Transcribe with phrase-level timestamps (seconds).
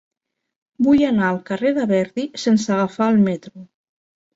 [0.87, 3.61] Vull anar al carrer de Verdi sense agafar el metro.